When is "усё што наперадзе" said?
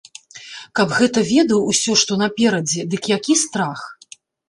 1.75-2.89